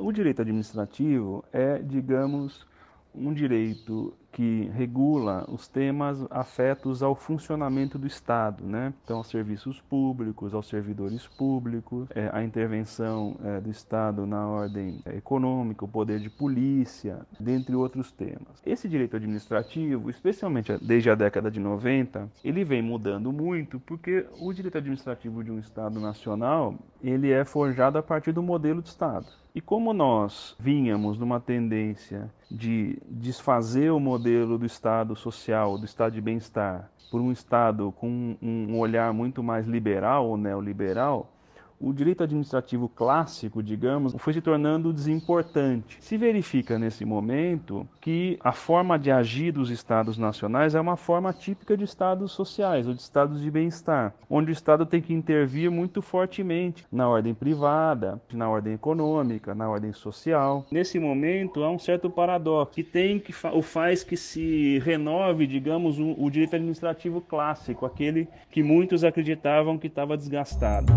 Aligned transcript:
O 0.00 0.10
direito 0.10 0.40
administrativo 0.40 1.44
é, 1.52 1.78
digamos, 1.78 2.66
um 3.14 3.34
direito 3.34 4.14
que 4.32 4.70
regula 4.74 5.44
os 5.48 5.66
temas 5.66 6.24
afetos 6.30 7.02
ao 7.02 7.14
funcionamento 7.14 7.98
do 7.98 8.06
Estado, 8.06 8.64
né? 8.64 8.92
Então, 9.04 9.18
aos 9.18 9.28
serviços 9.28 9.80
públicos, 9.80 10.54
aos 10.54 10.68
servidores 10.68 11.26
públicos, 11.26 12.08
é, 12.14 12.30
a 12.32 12.42
intervenção 12.42 13.36
é, 13.42 13.60
do 13.60 13.70
Estado 13.70 14.26
na 14.26 14.46
ordem 14.46 15.00
é, 15.04 15.16
econômica, 15.16 15.84
o 15.84 15.88
poder 15.88 16.20
de 16.20 16.30
polícia, 16.30 17.20
dentre 17.38 17.74
outros 17.74 18.12
temas. 18.12 18.62
Esse 18.64 18.88
direito 18.88 19.16
administrativo, 19.16 20.08
especialmente 20.08 20.76
desde 20.78 21.10
a 21.10 21.14
década 21.14 21.50
de 21.50 21.58
90, 21.58 22.30
ele 22.44 22.64
vem 22.64 22.82
mudando 22.82 23.32
muito 23.32 23.80
porque 23.80 24.26
o 24.40 24.52
direito 24.52 24.78
administrativo 24.78 25.42
de 25.42 25.50
um 25.50 25.58
Estado 25.58 25.98
nacional 25.98 26.74
ele 27.02 27.30
é 27.30 27.44
forjado 27.44 27.98
a 27.98 28.02
partir 28.02 28.32
do 28.32 28.42
modelo 28.42 28.82
de 28.82 28.88
Estado. 28.88 29.26
E 29.52 29.60
como 29.60 29.92
nós 29.92 30.54
vínhamos 30.60 31.18
numa 31.18 31.40
tendência 31.40 32.30
de 32.48 33.00
desfazer 33.08 33.90
o 33.90 33.98
modelo 33.98 34.19
do 34.20 34.66
Estado 34.66 35.16
social, 35.16 35.78
do 35.78 35.84
Estado 35.84 36.12
de 36.12 36.20
bem-estar, 36.20 36.90
por 37.10 37.20
um 37.20 37.32
Estado 37.32 37.90
com 37.92 38.36
um 38.40 38.78
olhar 38.78 39.12
muito 39.12 39.42
mais 39.42 39.66
liberal 39.66 40.28
ou 40.28 40.36
neoliberal, 40.36 41.32
o 41.80 41.92
direito 41.92 42.22
administrativo 42.22 42.88
clássico, 42.88 43.62
digamos, 43.62 44.14
foi 44.18 44.34
se 44.34 44.40
tornando 44.42 44.92
desimportante. 44.92 45.96
Se 46.00 46.18
verifica 46.18 46.78
nesse 46.78 47.04
momento 47.04 47.88
que 48.00 48.38
a 48.44 48.52
forma 48.52 48.98
de 48.98 49.10
agir 49.10 49.52
dos 49.52 49.70
estados 49.70 50.18
nacionais 50.18 50.74
é 50.74 50.80
uma 50.80 50.96
forma 50.96 51.32
típica 51.32 51.76
de 51.76 51.84
estados 51.84 52.32
sociais 52.32 52.86
ou 52.86 52.92
de 52.92 53.00
estados 53.00 53.40
de 53.40 53.50
bem-estar, 53.50 54.14
onde 54.28 54.50
o 54.50 54.52
Estado 54.52 54.84
tem 54.84 55.00
que 55.00 55.14
intervir 55.14 55.70
muito 55.70 56.02
fortemente 56.02 56.84
na 56.92 57.08
ordem 57.08 57.32
privada, 57.32 58.20
na 58.32 58.48
ordem 58.48 58.74
econômica, 58.74 59.54
na 59.54 59.68
ordem 59.68 59.92
social. 59.92 60.66
Nesse 60.70 60.98
momento 60.98 61.64
há 61.64 61.70
um 61.70 61.78
certo 61.78 62.10
paradoxo 62.10 62.74
que 62.74 62.84
tem 62.84 63.18
que 63.18 63.32
o 63.54 63.62
faz 63.62 64.04
que 64.04 64.16
se 64.16 64.78
renove, 64.80 65.46
digamos, 65.46 65.98
o, 65.98 66.14
o 66.18 66.30
direito 66.30 66.56
administrativo 66.56 67.20
clássico, 67.22 67.86
aquele 67.86 68.28
que 68.50 68.62
muitos 68.62 69.02
acreditavam 69.02 69.78
que 69.78 69.86
estava 69.86 70.16
desgastado. 70.16 70.92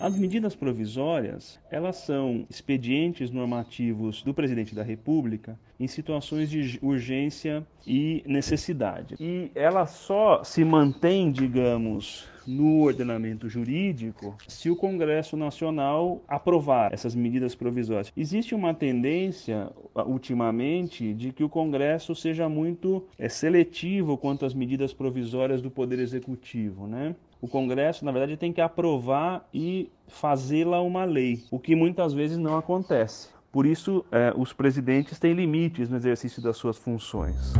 As 0.00 0.16
medidas 0.16 0.54
provisórias, 0.54 1.58
elas 1.68 1.96
são 1.96 2.46
expedientes 2.48 3.32
normativos 3.32 4.22
do 4.22 4.32
presidente 4.32 4.72
da 4.72 4.84
República 4.84 5.58
em 5.78 5.88
situações 5.88 6.48
de 6.48 6.78
urgência 6.80 7.66
e 7.84 8.22
necessidade. 8.24 9.16
E 9.18 9.50
ela 9.56 9.86
só 9.86 10.44
se 10.44 10.64
mantém, 10.64 11.32
digamos, 11.32 12.28
no 12.46 12.82
ordenamento 12.82 13.48
jurídico 13.48 14.36
se 14.46 14.70
o 14.70 14.76
Congresso 14.76 15.36
Nacional 15.36 16.22
aprovar 16.28 16.92
essas 16.94 17.14
medidas 17.14 17.56
provisórias. 17.56 18.12
Existe 18.16 18.54
uma 18.54 18.72
tendência, 18.72 19.68
ultimamente, 20.06 21.12
de 21.12 21.32
que 21.32 21.42
o 21.42 21.48
Congresso 21.48 22.14
seja 22.14 22.48
muito 22.48 23.04
é, 23.18 23.28
seletivo 23.28 24.16
quanto 24.16 24.46
às 24.46 24.54
medidas 24.54 24.94
provisórias 24.94 25.60
do 25.60 25.70
Poder 25.70 25.98
Executivo, 25.98 26.86
né? 26.86 27.16
O 27.40 27.48
Congresso, 27.48 28.04
na 28.04 28.12
verdade, 28.12 28.36
tem 28.36 28.52
que 28.52 28.60
aprovar 28.60 29.48
e 29.52 29.90
fazê-la 30.08 30.80
uma 30.80 31.04
lei, 31.04 31.44
o 31.50 31.58
que 31.58 31.74
muitas 31.74 32.12
vezes 32.12 32.38
não 32.38 32.56
acontece. 32.56 33.28
Por 33.50 33.64
isso, 33.64 34.04
é, 34.10 34.32
os 34.36 34.52
presidentes 34.52 35.18
têm 35.18 35.32
limites 35.32 35.88
no 35.88 35.96
exercício 35.96 36.42
das 36.42 36.56
suas 36.56 36.76
funções. 36.76 37.52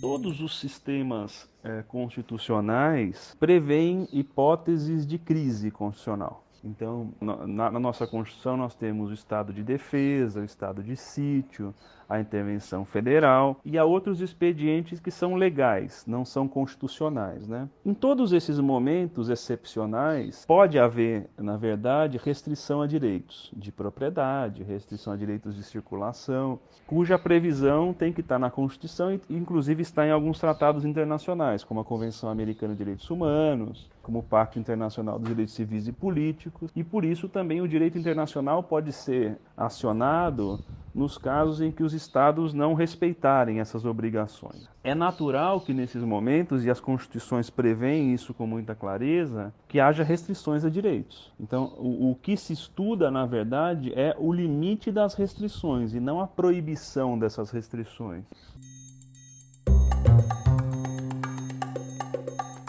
Todos 0.00 0.40
os 0.40 0.58
sistemas 0.58 1.48
é, 1.62 1.82
constitucionais 1.82 3.36
prevêem 3.38 4.08
hipóteses 4.12 5.06
de 5.06 5.18
crise 5.18 5.70
constitucional. 5.70 6.44
Então, 6.64 7.12
na, 7.20 7.70
na, 7.70 7.80
nossa 7.80 8.06
Constituição, 8.06 8.56
nós 8.56 8.74
temos 8.74 9.10
o 9.10 9.14
estado 9.14 9.52
de 9.52 9.62
defesa, 9.62 10.40
o 10.40 10.44
estado 10.44 10.82
de 10.82 10.96
sítio, 10.96 11.74
a 12.08 12.20
intervenção 12.20 12.84
federal 12.84 13.58
e 13.64 13.78
há 13.78 13.84
outros 13.84 14.20
expedientes 14.20 15.00
que 15.00 15.10
são 15.10 15.34
legais, 15.34 16.04
não 16.06 16.24
são 16.24 16.46
constitucionais. 16.46 17.48
Né? 17.48 17.68
Em 17.84 17.94
todos 17.94 18.32
esses 18.32 18.58
momentos 18.60 19.30
excepcionais, 19.30 20.44
pode 20.46 20.78
haver, 20.78 21.28
na 21.38 21.56
verdade, 21.56 22.20
restrição 22.22 22.82
a 22.82 22.86
direitos 22.86 23.50
de 23.56 23.72
propriedade, 23.72 24.62
restrição 24.62 25.12
a 25.14 25.16
direitos 25.16 25.56
de 25.56 25.62
circulação, 25.62 26.58
cuja 26.86 27.18
previsão 27.18 27.94
tem 27.94 28.12
que 28.12 28.20
estar 28.20 28.38
na 28.38 28.50
Constituição 28.50 29.12
e, 29.12 29.20
inclusive, 29.30 29.82
está 29.82 30.06
em 30.06 30.10
alguns 30.10 30.38
tratados 30.38 30.84
internacionais, 30.84 31.64
como 31.64 31.80
a 31.80 31.84
Convenção 31.84 32.28
Americana 32.28 32.74
de 32.74 32.78
Direitos 32.78 33.10
Humanos, 33.10 33.90
como 34.02 34.18
o 34.18 34.22
Pacto 34.22 34.58
Internacional 34.58 35.18
dos 35.18 35.28
Direitos 35.28 35.54
Civis 35.54 35.86
e 35.86 35.92
Políticos, 35.92 36.70
e 36.74 36.82
por 36.82 37.04
isso 37.04 37.28
também 37.28 37.60
o 37.60 37.68
direito 37.68 37.98
internacional 37.98 38.62
pode 38.62 38.92
ser 38.92 39.38
acionado 39.56 40.62
nos 40.94 41.16
casos 41.16 41.60
em 41.60 41.70
que 41.70 41.82
os 41.82 41.94
estados 41.94 42.52
não 42.52 42.74
respeitarem 42.74 43.60
essas 43.60 43.84
obrigações. 43.84 44.68
É 44.84 44.94
natural 44.94 45.60
que 45.60 45.72
nesses 45.72 46.02
momentos, 46.02 46.64
e 46.64 46.70
as 46.70 46.80
constituições 46.80 47.48
prevêem 47.48 48.12
isso 48.12 48.34
com 48.34 48.46
muita 48.46 48.74
clareza, 48.74 49.54
que 49.66 49.80
haja 49.80 50.02
restrições 50.02 50.64
a 50.64 50.68
direitos. 50.68 51.32
Então, 51.40 51.72
o, 51.78 52.10
o 52.10 52.14
que 52.16 52.36
se 52.36 52.52
estuda, 52.52 53.10
na 53.10 53.24
verdade, 53.24 53.92
é 53.94 54.14
o 54.18 54.32
limite 54.32 54.90
das 54.90 55.14
restrições 55.14 55.94
e 55.94 56.00
não 56.00 56.20
a 56.20 56.26
proibição 56.26 57.18
dessas 57.18 57.50
restrições. 57.50 58.24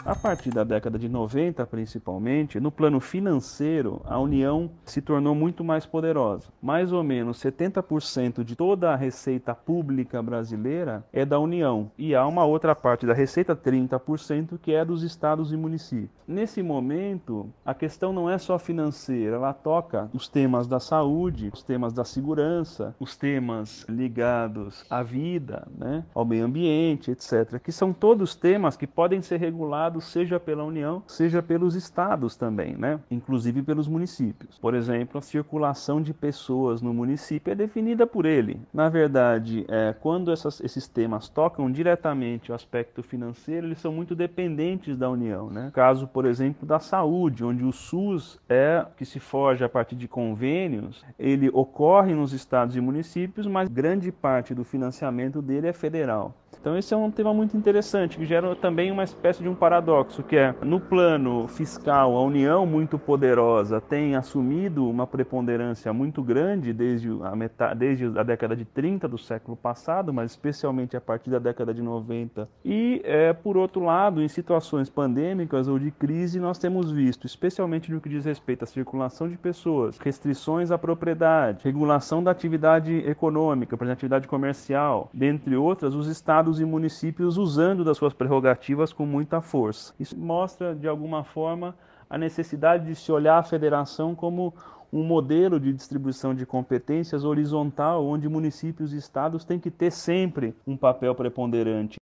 A 0.06 0.14
partir 0.14 0.50
da 0.50 0.64
década 0.64 0.98
de 0.98 1.08
90, 1.08 1.64
principalmente, 1.64 2.60
no 2.60 2.70
plano 2.70 3.00
financeiro, 3.00 4.02
a 4.04 4.18
União 4.18 4.70
se 4.84 5.00
tornou 5.00 5.34
muito 5.34 5.64
mais 5.64 5.86
poderosa. 5.86 6.48
Mais 6.60 6.92
ou 6.92 7.02
menos 7.02 7.38
70% 7.38 8.44
de 8.44 8.54
toda 8.54 8.92
a 8.92 8.96
receita 8.96 9.54
pública 9.54 10.22
brasileira 10.22 11.02
é 11.10 11.24
da 11.24 11.40
União. 11.40 11.90
E 11.96 12.14
há 12.14 12.26
uma 12.26 12.44
outra 12.44 12.74
parte 12.74 13.06
da 13.06 13.14
receita, 13.14 13.56
30%, 13.56 14.58
que 14.60 14.74
é 14.74 14.84
dos 14.84 15.02
estados 15.02 15.52
e 15.52 15.56
municípios. 15.56 16.10
Nesse 16.28 16.62
momento, 16.62 17.48
a 17.64 17.72
questão 17.72 18.12
não 18.12 18.28
é 18.28 18.36
só 18.36 18.58
financeira, 18.58 19.36
ela 19.36 19.54
toca 19.54 20.10
os 20.12 20.28
temas 20.28 20.66
da 20.66 20.80
saúde, 20.80 21.50
os 21.52 21.62
temas 21.62 21.94
da 21.94 22.04
segurança, 22.04 22.94
os 23.00 23.16
temas 23.16 23.86
ligados 23.88 24.84
à 24.90 25.02
vida, 25.02 25.66
né, 25.76 26.04
ao 26.14 26.24
meio 26.24 26.44
ambiente, 26.44 27.10
etc., 27.10 27.58
que 27.58 27.72
são 27.72 27.92
todos 27.92 28.34
temas 28.34 28.76
que 28.76 28.86
podem 28.86 29.22
ser 29.22 29.38
regulados 29.38 29.93
seja 30.00 30.38
pela 30.40 30.64
União, 30.64 31.02
seja 31.06 31.42
pelos 31.42 31.74
estados 31.74 32.36
também, 32.36 32.76
né? 32.76 33.00
inclusive 33.10 33.62
pelos 33.62 33.88
municípios. 33.88 34.58
Por 34.58 34.74
exemplo, 34.74 35.18
a 35.18 35.22
circulação 35.22 36.00
de 36.00 36.12
pessoas 36.12 36.80
no 36.82 36.92
município 36.92 37.52
é 37.52 37.54
definida 37.54 38.06
por 38.06 38.26
ele. 38.26 38.60
Na 38.72 38.88
verdade, 38.88 39.64
é, 39.68 39.94
quando 40.00 40.30
essas, 40.30 40.60
esses 40.60 40.86
temas 40.88 41.28
tocam 41.28 41.70
diretamente 41.70 42.52
o 42.52 42.54
aspecto 42.54 43.02
financeiro, 43.02 43.66
eles 43.66 43.78
são 43.78 43.92
muito 43.92 44.14
dependentes 44.14 44.96
da 44.96 45.10
União. 45.10 45.50
Né? 45.50 45.70
Caso, 45.72 46.06
por 46.06 46.26
exemplo, 46.26 46.66
da 46.66 46.78
saúde, 46.78 47.44
onde 47.44 47.64
o 47.64 47.72
SUS 47.72 48.38
é 48.48 48.84
que 48.96 49.04
se 49.04 49.20
forja 49.20 49.66
a 49.66 49.68
partir 49.68 49.96
de 49.96 50.08
convênios, 50.08 51.04
ele 51.18 51.50
ocorre 51.52 52.14
nos 52.14 52.32
estados 52.32 52.76
e 52.76 52.80
municípios, 52.80 53.46
mas 53.46 53.68
grande 53.68 54.10
parte 54.10 54.54
do 54.54 54.64
financiamento 54.64 55.40
dele 55.40 55.68
é 55.68 55.72
federal. 55.72 56.34
Então 56.64 56.78
esse 56.78 56.94
é 56.94 56.96
um 56.96 57.10
tema 57.10 57.34
muito 57.34 57.54
interessante, 57.54 58.16
que 58.16 58.24
gera 58.24 58.56
também 58.56 58.90
uma 58.90 59.04
espécie 59.04 59.42
de 59.42 59.48
um 59.50 59.54
paradoxo, 59.54 60.22
que 60.22 60.34
é, 60.34 60.54
no 60.62 60.80
plano 60.80 61.46
fiscal, 61.46 62.16
a 62.16 62.22
União 62.22 62.64
muito 62.64 62.98
poderosa 62.98 63.82
tem 63.82 64.16
assumido 64.16 64.88
uma 64.88 65.06
preponderância 65.06 65.92
muito 65.92 66.22
grande 66.22 66.72
desde 66.72 67.10
a, 67.22 67.36
metade, 67.36 67.78
desde 67.78 68.18
a 68.18 68.22
década 68.22 68.56
de 68.56 68.64
30 68.64 69.06
do 69.06 69.18
século 69.18 69.58
passado, 69.58 70.10
mas 70.10 70.30
especialmente 70.30 70.96
a 70.96 71.02
partir 71.02 71.28
da 71.28 71.38
década 71.38 71.74
de 71.74 71.82
90. 71.82 72.48
E, 72.64 73.02
é, 73.04 73.34
por 73.34 73.58
outro 73.58 73.84
lado, 73.84 74.22
em 74.22 74.28
situações 74.28 74.88
pandêmicas 74.88 75.68
ou 75.68 75.78
de 75.78 75.90
crise, 75.90 76.40
nós 76.40 76.56
temos 76.56 76.90
visto, 76.90 77.26
especialmente 77.26 77.92
no 77.92 78.00
que 78.00 78.08
diz 78.08 78.24
respeito 78.24 78.64
à 78.64 78.66
circulação 78.66 79.28
de 79.28 79.36
pessoas, 79.36 79.98
restrições 79.98 80.70
à 80.70 80.78
propriedade, 80.78 81.62
regulação 81.62 82.24
da 82.24 82.30
atividade 82.30 83.06
econômica, 83.06 83.76
por 83.76 83.84
exemplo, 83.84 83.98
atividade 83.98 84.26
comercial, 84.26 85.10
dentre 85.12 85.54
outras, 85.56 85.94
os 85.94 86.08
estados 86.08 86.53
estados 86.54 86.60
e 86.60 86.64
municípios 86.64 87.36
usando 87.36 87.84
das 87.84 87.96
suas 87.96 88.12
prerrogativas 88.12 88.92
com 88.92 89.06
muita 89.06 89.40
força. 89.40 89.92
Isso 89.98 90.16
mostra, 90.16 90.74
de 90.74 90.86
alguma 90.86 91.24
forma, 91.24 91.74
a 92.08 92.16
necessidade 92.16 92.86
de 92.86 92.94
se 92.94 93.10
olhar 93.10 93.38
a 93.38 93.42
federação 93.42 94.14
como 94.14 94.54
um 94.92 95.02
modelo 95.02 95.58
de 95.58 95.72
distribuição 95.72 96.34
de 96.34 96.46
competências 96.46 97.24
horizontal, 97.24 98.06
onde 98.06 98.28
municípios 98.28 98.92
e 98.92 98.96
estados 98.96 99.44
têm 99.44 99.58
que 99.58 99.70
ter 99.70 99.90
sempre 99.90 100.54
um 100.66 100.76
papel 100.76 101.14
preponderante. 101.14 101.96